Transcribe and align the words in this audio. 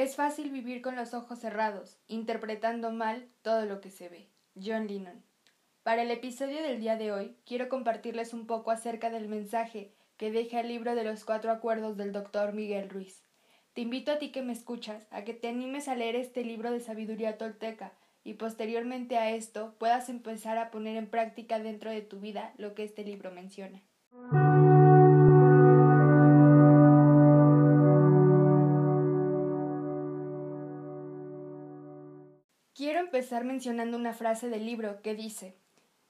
Es 0.00 0.16
fácil 0.16 0.50
vivir 0.50 0.80
con 0.80 0.96
los 0.96 1.12
ojos 1.12 1.40
cerrados, 1.40 1.98
interpretando 2.08 2.90
mal 2.90 3.28
todo 3.42 3.66
lo 3.66 3.82
que 3.82 3.90
se 3.90 4.08
ve. 4.08 4.30
John 4.54 4.86
Lennon. 4.86 5.22
Para 5.82 6.00
el 6.00 6.10
episodio 6.10 6.62
del 6.62 6.80
día 6.80 6.96
de 6.96 7.12
hoy, 7.12 7.36
quiero 7.44 7.68
compartirles 7.68 8.32
un 8.32 8.46
poco 8.46 8.70
acerca 8.70 9.10
del 9.10 9.28
mensaje 9.28 9.92
que 10.16 10.32
deja 10.32 10.60
el 10.60 10.68
libro 10.68 10.94
de 10.94 11.04
los 11.04 11.26
cuatro 11.26 11.50
acuerdos 11.52 11.98
del 11.98 12.12
doctor 12.12 12.54
Miguel 12.54 12.88
Ruiz. 12.88 13.22
Te 13.74 13.82
invito 13.82 14.12
a 14.12 14.18
ti 14.18 14.32
que 14.32 14.40
me 14.40 14.54
escuchas 14.54 15.06
a 15.10 15.22
que 15.24 15.34
te 15.34 15.48
animes 15.48 15.86
a 15.86 15.96
leer 15.96 16.16
este 16.16 16.44
libro 16.44 16.70
de 16.72 16.80
sabiduría 16.80 17.36
tolteca 17.36 17.92
y 18.24 18.32
posteriormente 18.32 19.18
a 19.18 19.32
esto 19.32 19.74
puedas 19.76 20.08
empezar 20.08 20.56
a 20.56 20.70
poner 20.70 20.96
en 20.96 21.10
práctica 21.10 21.58
dentro 21.58 21.90
de 21.90 22.00
tu 22.00 22.20
vida 22.20 22.54
lo 22.56 22.74
que 22.74 22.84
este 22.84 23.04
libro 23.04 23.32
menciona. 23.32 23.82
Empezar 33.20 33.44
mencionando 33.44 33.98
una 33.98 34.14
frase 34.14 34.48
del 34.48 34.64
libro 34.64 35.02
que 35.02 35.14
dice 35.14 35.54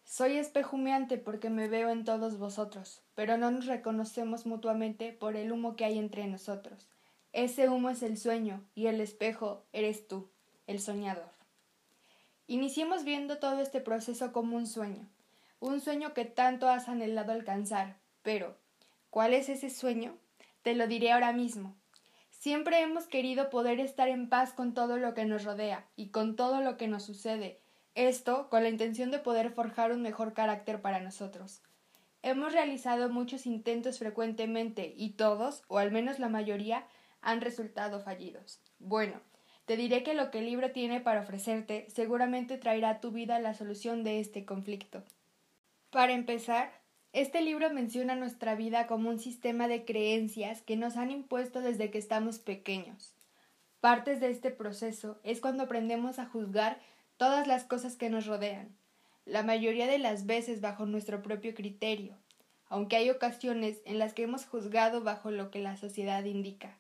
Soy 0.05 0.37
espejumeante 0.37 1.18
porque 1.18 1.51
me 1.51 1.66
veo 1.66 1.91
en 1.91 2.05
todos 2.05 2.38
vosotros, 2.38 3.02
pero 3.16 3.37
no 3.37 3.51
nos 3.51 3.66
reconocemos 3.66 4.46
mutuamente 4.46 5.12
por 5.12 5.34
el 5.34 5.51
humo 5.51 5.74
que 5.74 5.84
hay 5.84 5.98
entre 5.98 6.28
nosotros. 6.28 6.87
Ese 7.32 7.68
humo 7.68 7.91
es 7.91 8.04
el 8.04 8.16
sueño 8.16 8.62
y 8.77 8.87
el 8.87 9.01
espejo 9.01 9.65
eres 9.73 10.06
tú, 10.06 10.30
el 10.68 10.78
soñador. 10.78 11.32
Iniciemos 12.46 13.02
viendo 13.02 13.38
todo 13.38 13.59
este 13.59 13.80
proceso 13.80 14.30
como 14.30 14.56
un 14.56 14.68
sueño, 14.68 15.09
un 15.59 15.80
sueño 15.80 16.15
que 16.15 16.27
tanto 16.27 16.68
has 16.68 16.88
anhelado 16.88 17.32
alcanzar, 17.32 17.96
pero 18.23 18.56
¿cuál 19.10 19.34
es 19.34 19.48
ese 19.48 19.68
sueño? 19.68 20.16
Te 20.62 20.77
lo 20.77 20.87
diré 20.87 21.10
ahora 21.10 21.32
mismo. 21.32 21.74
Siempre 22.40 22.80
hemos 22.80 23.06
querido 23.06 23.50
poder 23.50 23.80
estar 23.80 24.08
en 24.08 24.30
paz 24.30 24.54
con 24.54 24.72
todo 24.72 24.96
lo 24.96 25.12
que 25.12 25.26
nos 25.26 25.44
rodea 25.44 25.86
y 25.94 26.08
con 26.08 26.36
todo 26.36 26.62
lo 26.62 26.78
que 26.78 26.88
nos 26.88 27.02
sucede, 27.02 27.60
esto 27.95 28.48
con 28.48 28.62
la 28.62 28.70
intención 28.70 29.10
de 29.10 29.18
poder 29.18 29.51
forjar 29.51 29.92
un 29.92 30.01
mejor 30.01 30.32
carácter 30.32 30.80
para 30.80 31.00
nosotros. 31.00 31.62
Hemos 32.23 32.54
realizado 32.54 33.10
muchos 33.10 33.45
intentos 33.45 33.98
frecuentemente 33.98 34.95
y 34.96 35.10
todos, 35.10 35.65
o 35.68 35.76
al 35.76 35.92
menos 35.92 36.18
la 36.18 36.30
mayoría, 36.30 36.87
han 37.20 37.42
resultado 37.42 38.00
fallidos. 38.00 38.62
Bueno, 38.78 39.20
te 39.66 39.76
diré 39.76 40.02
que 40.02 40.15
lo 40.15 40.30
que 40.30 40.38
el 40.38 40.46
libro 40.46 40.70
tiene 40.70 40.98
para 40.98 41.20
ofrecerte 41.20 41.90
seguramente 41.90 42.56
traerá 42.56 42.88
a 42.88 43.00
tu 43.02 43.10
vida 43.10 43.38
la 43.38 43.52
solución 43.52 44.02
de 44.02 44.18
este 44.18 44.46
conflicto. 44.46 45.04
Para 45.90 46.15
empezar, 46.15 46.72
este 47.12 47.42
libro 47.42 47.70
menciona 47.70 48.14
nuestra 48.14 48.54
vida 48.54 48.86
como 48.86 49.08
un 49.08 49.18
sistema 49.18 49.66
de 49.66 49.84
creencias 49.84 50.62
que 50.62 50.76
nos 50.76 50.96
han 50.96 51.10
impuesto 51.10 51.60
desde 51.60 51.90
que 51.90 51.98
estamos 51.98 52.38
pequeños. 52.38 53.14
Partes 53.80 54.20
de 54.20 54.30
este 54.30 54.50
proceso 54.50 55.18
es 55.24 55.40
cuando 55.40 55.64
aprendemos 55.64 56.20
a 56.20 56.26
juzgar 56.26 56.78
todas 57.16 57.48
las 57.48 57.64
cosas 57.64 57.96
que 57.96 58.10
nos 58.10 58.26
rodean, 58.26 58.76
la 59.24 59.42
mayoría 59.42 59.86
de 59.86 59.98
las 59.98 60.26
veces 60.26 60.60
bajo 60.60 60.86
nuestro 60.86 61.20
propio 61.22 61.54
criterio, 61.54 62.16
aunque 62.68 62.96
hay 62.96 63.10
ocasiones 63.10 63.80
en 63.84 63.98
las 63.98 64.14
que 64.14 64.22
hemos 64.22 64.47
juzgado 64.47 65.03
bajo 65.03 65.32
lo 65.32 65.50
que 65.50 65.58
la 65.58 65.76
sociedad 65.76 66.25
indica. 66.25 66.78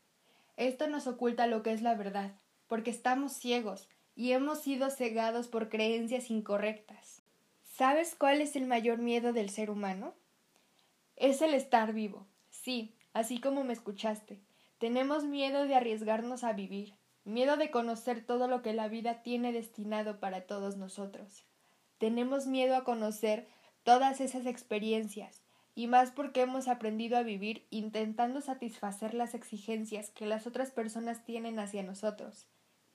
Esto 0.56 0.86
nos 0.88 1.08
oculta 1.08 1.48
lo 1.48 1.64
que 1.64 1.72
es 1.72 1.82
la 1.82 1.96
verdad, 1.96 2.32
porque 2.68 2.90
estamos 2.90 3.32
ciegos 3.32 3.88
y 4.14 4.32
hemos 4.32 4.60
sido 4.60 4.90
cegados 4.90 5.48
por 5.48 5.68
creencias 5.68 6.30
incorrectas. 6.30 7.19
¿Sabes 7.80 8.14
cuál 8.14 8.42
es 8.42 8.56
el 8.56 8.66
mayor 8.66 8.98
miedo 8.98 9.32
del 9.32 9.48
ser 9.48 9.70
humano? 9.70 10.12
Es 11.16 11.40
el 11.40 11.54
estar 11.54 11.94
vivo. 11.94 12.26
Sí, 12.50 12.94
así 13.14 13.40
como 13.40 13.64
me 13.64 13.72
escuchaste. 13.72 14.38
Tenemos 14.76 15.24
miedo 15.24 15.64
de 15.64 15.74
arriesgarnos 15.74 16.44
a 16.44 16.52
vivir, 16.52 16.92
miedo 17.24 17.56
de 17.56 17.70
conocer 17.70 18.22
todo 18.22 18.48
lo 18.48 18.60
que 18.60 18.74
la 18.74 18.88
vida 18.88 19.22
tiene 19.22 19.50
destinado 19.54 20.20
para 20.20 20.42
todos 20.42 20.76
nosotros. 20.76 21.46
Tenemos 21.96 22.46
miedo 22.46 22.76
a 22.76 22.84
conocer 22.84 23.48
todas 23.82 24.20
esas 24.20 24.44
experiencias, 24.44 25.40
y 25.74 25.86
más 25.86 26.10
porque 26.10 26.42
hemos 26.42 26.68
aprendido 26.68 27.16
a 27.16 27.22
vivir 27.22 27.66
intentando 27.70 28.42
satisfacer 28.42 29.14
las 29.14 29.32
exigencias 29.32 30.10
que 30.10 30.26
las 30.26 30.46
otras 30.46 30.70
personas 30.70 31.24
tienen 31.24 31.58
hacia 31.58 31.82
nosotros. 31.82 32.46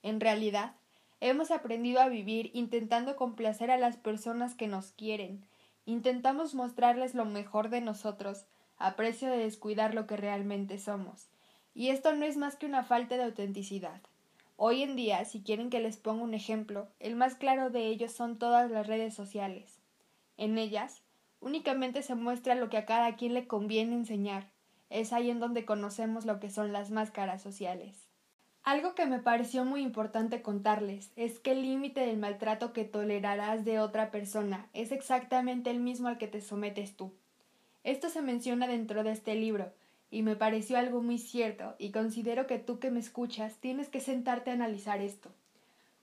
En 0.04 0.20
realidad, 0.20 0.76
hemos 1.20 1.52
aprendido 1.52 2.02
a 2.02 2.10
vivir 2.10 2.52
intentando 2.54 3.16
complacer 3.16 3.72
a 3.72 3.78
las 3.78 3.98
personas 3.98 4.56
que 4.56 4.68
nos 4.68 4.92
quieren, 4.92 5.46
Intentamos 5.88 6.56
mostrarles 6.56 7.14
lo 7.14 7.26
mejor 7.26 7.70
de 7.70 7.80
nosotros, 7.80 8.46
a 8.78 8.96
precio 8.96 9.30
de 9.30 9.38
descuidar 9.38 9.94
lo 9.94 10.08
que 10.08 10.18
realmente 10.18 10.80
somos. 10.80 11.28
Y 11.76 11.90
esto 11.90 12.14
no 12.16 12.26
es 12.26 12.38
más 12.38 12.56
que 12.56 12.66
una 12.66 12.84
falta 12.84 13.18
de 13.18 13.24
autenticidad. 13.24 14.02
Hoy 14.58 14.82
en 14.82 14.96
día, 14.96 15.24
si 15.26 15.44
quieren 15.44 15.70
que 15.70 15.80
les 15.80 15.98
ponga 15.98 16.24
un 16.24 16.34
ejemplo, 16.34 16.88
el 17.00 17.16
más 17.16 17.36
claro 17.36 17.70
de 17.70 17.88
ellos 17.88 18.14
son 18.14 18.40
todas 18.40 18.72
las 18.72 18.88
redes 18.88 19.14
sociales. 19.14 19.80
En 20.38 20.58
ellas, 20.58 21.04
únicamente 21.40 22.02
se 22.02 22.16
muestra 22.16 22.56
lo 22.56 22.70
que 22.70 22.78
a 22.78 22.86
cada 22.86 23.16
quien 23.16 23.36
le 23.36 23.46
conviene 23.46 23.94
enseñar. 23.94 24.50
Es 24.90 25.14
ahí 25.14 25.30
en 25.30 25.40
donde 25.40 25.66
conocemos 25.66 26.26
lo 26.26 26.40
que 26.40 26.50
son 26.50 26.74
las 26.74 26.90
máscaras 26.90 27.44
sociales. 27.44 28.08
Algo 28.66 28.96
que 28.96 29.06
me 29.06 29.20
pareció 29.20 29.64
muy 29.64 29.82
importante 29.82 30.42
contarles 30.42 31.12
es 31.16 31.38
que 31.38 31.52
el 31.52 31.62
límite 31.62 32.00
del 32.00 32.18
maltrato 32.18 32.74
que 32.74 32.84
tolerarás 32.84 33.64
de 33.64 33.80
otra 33.80 34.10
persona 34.10 34.68
es 34.74 34.92
exactamente 34.92 35.70
el 35.70 35.80
mismo 35.80 36.08
al 36.08 36.18
que 36.18 36.28
te 36.28 36.42
sometes 36.42 36.98
tú. 36.98 37.14
Esto 37.84 38.10
se 38.10 38.24
menciona 38.24 38.66
dentro 38.66 39.04
de 39.04 39.12
este 39.12 39.36
libro, 39.36 39.72
y 40.10 40.24
me 40.24 40.36
pareció 40.36 40.80
algo 40.80 41.04
muy 41.04 41.20
cierto, 41.20 41.76
y 41.78 41.92
considero 41.92 42.48
que 42.48 42.58
tú 42.58 42.80
que 42.80 42.90
me 42.90 43.00
escuchas 43.00 43.58
tienes 43.58 43.88
que 43.88 44.02
sentarte 44.02 44.50
a 44.50 44.56
analizar 44.56 45.00
esto. 45.00 45.30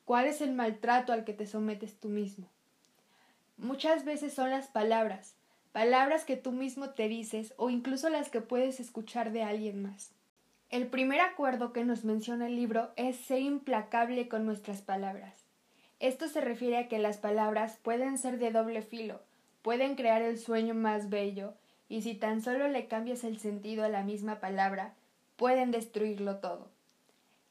¿Cuál 0.04 0.26
es 0.26 0.40
el 0.40 0.52
maltrato 0.52 1.12
al 1.12 1.24
que 1.24 1.32
te 1.32 1.48
sometes 1.48 1.98
tú 1.98 2.10
mismo? 2.10 2.46
Muchas 3.56 4.04
veces 4.04 4.34
son 4.34 4.50
las 4.50 4.68
palabras, 4.68 5.34
palabras 5.72 6.24
que 6.24 6.36
tú 6.36 6.52
mismo 6.52 6.90
te 6.90 7.08
dices 7.08 7.54
o 7.56 7.70
incluso 7.70 8.08
las 8.08 8.28
que 8.28 8.40
puedes 8.40 8.78
escuchar 8.78 9.32
de 9.32 9.42
alguien 9.42 9.82
más. 9.82 10.12
El 10.72 10.86
primer 10.86 11.20
acuerdo 11.20 11.74
que 11.74 11.84
nos 11.84 12.02
menciona 12.06 12.46
el 12.46 12.56
libro 12.56 12.92
es 12.96 13.16
ser 13.16 13.42
implacable 13.42 14.26
con 14.28 14.46
nuestras 14.46 14.80
palabras. 14.80 15.44
Esto 16.00 16.28
se 16.28 16.40
refiere 16.40 16.78
a 16.78 16.88
que 16.88 16.98
las 16.98 17.18
palabras 17.18 17.78
pueden 17.82 18.16
ser 18.16 18.38
de 18.38 18.50
doble 18.50 18.80
filo, 18.80 19.20
pueden 19.60 19.96
crear 19.96 20.22
el 20.22 20.38
sueño 20.38 20.72
más 20.72 21.10
bello, 21.10 21.52
y 21.90 22.00
si 22.00 22.14
tan 22.14 22.40
solo 22.40 22.68
le 22.68 22.86
cambias 22.86 23.22
el 23.22 23.38
sentido 23.38 23.84
a 23.84 23.90
la 23.90 24.02
misma 24.02 24.40
palabra, 24.40 24.94
pueden 25.36 25.72
destruirlo 25.72 26.36
todo. 26.36 26.70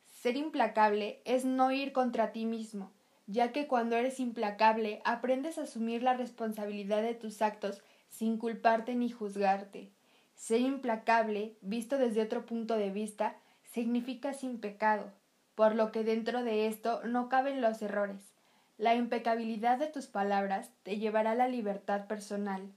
Ser 0.07 0.35
implacable 0.35 1.21
es 1.23 1.45
no 1.45 1.71
ir 1.71 1.93
contra 1.93 2.31
ti 2.31 2.47
mismo, 2.47 2.89
ya 3.27 3.51
que 3.51 3.67
cuando 3.67 3.97
eres 3.97 4.19
implacable 4.19 4.99
aprendes 5.05 5.59
a 5.59 5.63
asumir 5.63 6.01
la 6.01 6.15
responsabilidad 6.15 7.03
de 7.03 7.13
tus 7.13 7.43
actos 7.43 7.83
sin 8.09 8.39
culparte 8.39 8.95
ni 8.95 9.11
juzgarte. 9.11 9.91
Ser 10.41 10.61
implacable, 10.61 11.55
visto 11.61 11.99
desde 11.99 12.23
otro 12.23 12.47
punto 12.47 12.75
de 12.75 12.89
vista, 12.89 13.35
significa 13.61 14.33
sin 14.33 14.59
pecado, 14.59 15.13
por 15.53 15.75
lo 15.75 15.91
que 15.91 16.03
dentro 16.03 16.43
de 16.43 16.65
esto 16.65 16.99
no 17.03 17.29
caben 17.29 17.61
los 17.61 17.79
errores. 17.83 18.33
La 18.79 18.95
impecabilidad 18.95 19.77
de 19.77 19.85
tus 19.85 20.07
palabras 20.07 20.71
te 20.81 20.97
llevará 20.97 21.33
a 21.33 21.35
la 21.35 21.47
libertad 21.47 22.07
personal, 22.07 22.71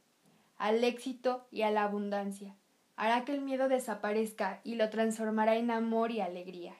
al 0.58 0.84
éxito 0.84 1.48
y 1.50 1.62
a 1.62 1.70
la 1.70 1.84
abundancia. 1.84 2.54
Hará 2.96 3.24
que 3.24 3.32
el 3.32 3.40
miedo 3.40 3.70
desaparezca 3.70 4.60
y 4.62 4.74
lo 4.74 4.90
transformará 4.90 5.56
en 5.56 5.70
amor 5.70 6.10
y 6.10 6.20
alegría. 6.20 6.74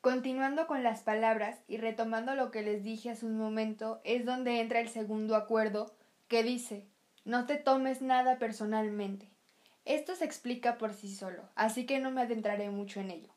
Continuando 0.00 0.66
con 0.66 0.82
las 0.82 1.02
palabras 1.02 1.58
y 1.68 1.76
retomando 1.76 2.34
lo 2.34 2.50
que 2.50 2.62
les 2.62 2.82
dije 2.82 3.10
hace 3.10 3.26
un 3.26 3.36
momento, 3.36 4.00
es 4.04 4.24
donde 4.24 4.62
entra 4.62 4.80
el 4.80 4.88
segundo 4.88 5.36
acuerdo 5.36 5.94
que 6.28 6.42
dice 6.42 6.86
no 7.26 7.44
te 7.44 7.56
tomes 7.56 8.00
nada 8.00 8.38
personalmente. 8.38 9.37
Esto 9.88 10.14
se 10.14 10.26
explica 10.26 10.76
por 10.76 10.92
sí 10.92 11.10
solo, 11.10 11.48
así 11.54 11.86
que 11.86 11.98
no 11.98 12.10
me 12.10 12.20
adentraré 12.20 12.68
mucho 12.68 13.00
en 13.00 13.10
ello. 13.10 13.30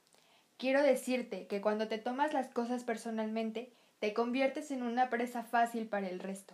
Quiero 0.57 0.84
decirte 0.84 1.47
que 1.47 1.62
cuando 1.62 1.88
te 1.88 1.97
tomas 1.97 2.34
las 2.34 2.50
cosas 2.50 2.83
personalmente, 2.83 3.71
te 4.00 4.13
conviertes 4.13 4.69
en 4.71 4.83
una 4.83 5.09
presa 5.09 5.44
fácil 5.44 5.88
para 5.88 6.09
el 6.09 6.19
resto. 6.19 6.53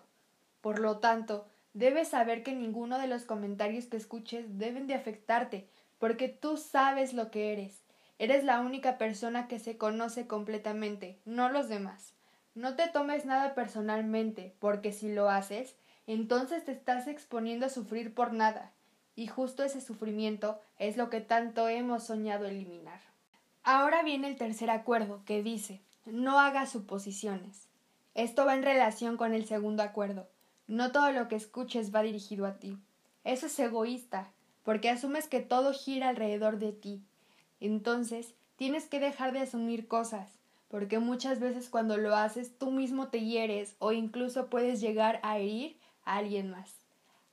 Por 0.62 0.78
lo 0.78 1.00
tanto, 1.00 1.48
debes 1.74 2.10
saber 2.10 2.44
que 2.44 2.54
ninguno 2.54 3.00
de 3.00 3.08
los 3.08 3.24
comentarios 3.24 3.88
que 3.88 3.98
escuches 3.98 4.60
deben 4.60 4.86
de 4.86 4.94
afectarte, 4.94 5.68
porque 5.98 6.30
tú 6.30 6.58
sabes 6.58 7.14
lo 7.14 7.32
que 7.32 7.52
eres. 7.52 7.82
Eres 8.20 8.44
la 8.44 8.60
única 8.60 9.00
persona 9.00 9.48
que 9.48 9.58
se 9.58 9.80
conoce 9.80 10.28
completamente, 10.28 11.18
no 11.26 11.50
los 11.50 11.70
demás. 11.70 12.14
No 12.54 12.76
te 12.76 12.88
tomes 12.88 13.26
nada 13.26 13.56
personalmente, 13.56 14.54
porque 14.60 14.94
si 14.94 15.12
lo 15.12 15.32
haces, 15.32 15.76
entonces 16.06 16.66
te 16.66 16.72
estás 16.72 17.08
exponiendo 17.08 17.66
a 17.66 17.70
sufrir 17.70 18.14
por 18.14 18.32
nada 18.32 18.74
y 19.18 19.28
justo 19.28 19.64
ese 19.64 19.82
sufrimiento 19.82 20.62
es 20.78 20.96
lo 20.96 21.10
que 21.10 21.20
tanto 21.20 21.68
hemos 21.68 22.04
soñado 22.04 22.46
eliminar. 22.46 23.02
Ahora 23.64 24.04
viene 24.04 24.30
el 24.30 24.38
tercer 24.38 24.70
acuerdo 24.70 25.24
que 25.26 25.44
dice 25.44 25.82
no 26.06 26.40
hagas 26.40 26.72
suposiciones. 26.72 27.68
Esto 28.14 28.46
va 28.46 28.56
en 28.56 28.64
relación 28.64 29.18
con 29.18 29.34
el 29.34 29.46
segundo 29.46 29.84
acuerdo. 29.84 30.30
No 30.68 30.92
todo 30.92 31.12
lo 31.12 31.28
que 31.28 31.36
escuches 31.36 31.94
va 31.94 32.04
dirigido 32.04 32.46
a 32.46 32.60
ti. 32.60 32.78
Eso 33.24 33.48
es 33.48 33.60
egoísta, 33.60 34.32
porque 34.64 34.90
asumes 34.90 35.28
que 35.28 35.42
todo 35.42 35.74
gira 35.74 36.10
alrededor 36.10 36.60
de 36.60 36.72
ti. 36.72 37.04
Entonces, 37.60 38.36
tienes 38.56 38.86
que 38.86 39.00
dejar 39.00 39.34
de 39.34 39.40
asumir 39.40 39.88
cosas, 39.88 40.30
porque 40.68 41.00
muchas 41.00 41.40
veces 41.40 41.70
cuando 41.70 41.98
lo 41.98 42.16
haces 42.16 42.58
tú 42.58 42.72
mismo 42.72 43.08
te 43.08 43.22
hieres 43.22 43.76
o 43.80 43.92
incluso 43.92 44.48
puedes 44.48 44.80
llegar 44.80 45.20
a 45.24 45.40
herir 45.40 45.78
a 46.06 46.18
alguien 46.18 46.52
más. 46.52 46.77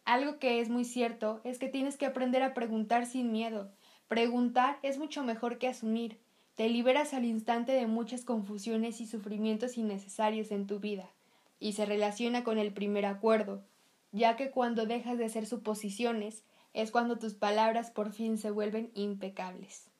Algo 0.04 0.38
que 0.38 0.60
es 0.60 0.68
muy 0.68 0.84
cierto 0.84 1.40
es 1.44 1.58
que 1.58 1.68
tienes 1.68 1.96
que 1.96 2.06
aprender 2.06 2.42
a 2.42 2.52
preguntar 2.52 3.06
sin 3.06 3.32
miedo. 3.32 3.70
Preguntar 4.08 4.78
es 4.82 4.98
mucho 4.98 5.22
mejor 5.22 5.58
que 5.58 5.68
asumir. 5.68 6.20
Te 6.54 6.68
liberas 6.68 7.14
al 7.14 7.24
instante 7.24 7.72
de 7.72 7.86
muchas 7.86 8.24
confusiones 8.24 9.00
y 9.00 9.06
sufrimientos 9.06 9.78
innecesarios 9.78 10.50
en 10.50 10.66
tu 10.66 10.78
vida, 10.78 11.10
y 11.58 11.72
se 11.72 11.86
relaciona 11.86 12.44
con 12.44 12.58
el 12.58 12.72
primer 12.72 13.06
acuerdo, 13.06 13.64
ya 14.12 14.36
que 14.36 14.50
cuando 14.50 14.86
dejas 14.86 15.18
de 15.18 15.24
hacer 15.24 15.46
suposiciones 15.46 16.44
es 16.74 16.90
cuando 16.90 17.18
tus 17.18 17.34
palabras 17.34 17.90
por 17.90 18.12
fin 18.12 18.38
se 18.38 18.50
vuelven 18.50 18.90
impecables. 18.94 19.90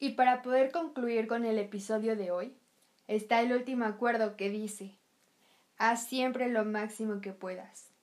Y 0.00 0.10
para 0.10 0.42
poder 0.42 0.72
concluir 0.72 1.28
con 1.28 1.44
el 1.44 1.58
episodio 1.58 2.16
de 2.16 2.30
hoy, 2.30 2.56
está 3.06 3.40
el 3.42 3.52
último 3.52 3.84
acuerdo 3.84 4.36
que 4.36 4.50
dice 4.50 4.96
Haz 5.76 6.06
siempre 6.06 6.48
lo 6.48 6.64
máximo 6.64 7.20
que 7.20 7.32
puedas. 7.32 7.93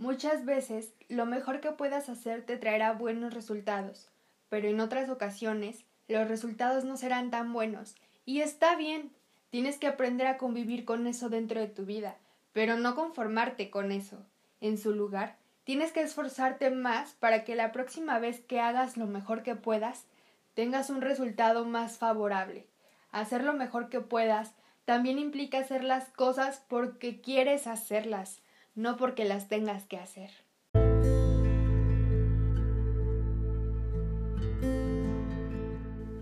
Muchas 0.00 0.46
veces 0.46 0.94
lo 1.10 1.26
mejor 1.26 1.60
que 1.60 1.72
puedas 1.72 2.08
hacer 2.08 2.46
te 2.46 2.56
traerá 2.56 2.92
buenos 2.92 3.34
resultados, 3.34 4.08
pero 4.48 4.66
en 4.66 4.80
otras 4.80 5.10
ocasiones 5.10 5.84
los 6.08 6.26
resultados 6.26 6.84
no 6.84 6.96
serán 6.96 7.30
tan 7.30 7.52
buenos. 7.52 7.96
Y 8.24 8.40
está 8.40 8.76
bien, 8.76 9.12
tienes 9.50 9.76
que 9.76 9.88
aprender 9.88 10.26
a 10.26 10.38
convivir 10.38 10.86
con 10.86 11.06
eso 11.06 11.28
dentro 11.28 11.60
de 11.60 11.66
tu 11.66 11.84
vida, 11.84 12.16
pero 12.54 12.78
no 12.78 12.94
conformarte 12.94 13.68
con 13.68 13.92
eso. 13.92 14.24
En 14.62 14.78
su 14.78 14.94
lugar, 14.94 15.36
tienes 15.64 15.92
que 15.92 16.00
esforzarte 16.00 16.70
más 16.70 17.12
para 17.12 17.44
que 17.44 17.54
la 17.54 17.70
próxima 17.70 18.18
vez 18.18 18.40
que 18.40 18.58
hagas 18.58 18.96
lo 18.96 19.06
mejor 19.06 19.42
que 19.42 19.54
puedas, 19.54 20.06
tengas 20.54 20.88
un 20.88 21.02
resultado 21.02 21.66
más 21.66 21.98
favorable. 21.98 22.66
Hacer 23.12 23.44
lo 23.44 23.52
mejor 23.52 23.90
que 23.90 24.00
puedas 24.00 24.54
también 24.86 25.18
implica 25.18 25.58
hacer 25.58 25.84
las 25.84 26.08
cosas 26.08 26.64
porque 26.68 27.20
quieres 27.20 27.66
hacerlas, 27.66 28.40
no 28.80 28.96
porque 28.96 29.26
las 29.26 29.46
tengas 29.46 29.84
que 29.84 29.98
hacer. 29.98 30.30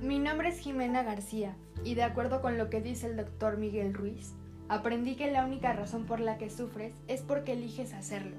Mi 0.03 0.19
nombre 0.19 0.49
es 0.49 0.59
Jimena 0.59 1.05
García 1.05 1.55
y 1.85 1.95
de 1.95 2.03
acuerdo 2.03 2.43
con 2.43 2.59
lo 2.59 2.69
que 2.69 2.81
dice 2.81 3.07
el 3.07 3.17
doctor 3.17 3.59
Miguel 3.59 3.95
Ruiz, 3.95 4.35
aprendí 4.69 5.15
que 5.15 5.31
la 5.31 5.45
única 5.45 5.73
razón 5.73 6.05
por 6.05 6.19
la 6.19 6.37
que 6.37 6.51
sufres 6.51 6.95
es 7.07 7.23
porque 7.23 7.53
eliges 7.53 7.95
hacerlo. 7.95 8.37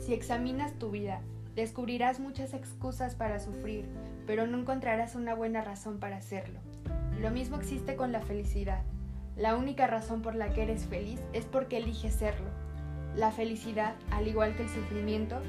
Si 0.00 0.14
examinas 0.14 0.78
tu 0.78 0.92
vida, 0.92 1.20
descubrirás 1.56 2.20
muchas 2.20 2.54
excusas 2.54 3.16
para 3.16 3.40
sufrir, 3.40 3.88
pero 4.28 4.46
no 4.46 4.56
encontrarás 4.56 5.16
una 5.16 5.34
buena 5.34 5.62
razón 5.62 5.98
para 5.98 6.18
hacerlo. 6.18 6.60
Lo 7.20 7.32
mismo 7.32 7.56
existe 7.56 7.96
con 7.96 8.12
la 8.12 8.20
felicidad. 8.20 8.84
La 9.36 9.56
única 9.56 9.88
razón 9.88 10.22
por 10.22 10.36
la 10.36 10.50
que 10.50 10.62
eres 10.62 10.86
feliz 10.86 11.20
es 11.32 11.44
porque 11.44 11.78
eliges 11.78 12.14
serlo. 12.14 12.66
La 13.16 13.32
felicidad, 13.32 13.94
al 14.10 14.28
igual 14.28 14.54
que 14.56 14.64
el 14.64 14.68
sufrimiento, 14.68 15.40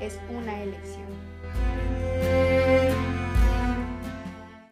es 0.00 0.20
una 0.30 0.62
elección. 0.62 1.08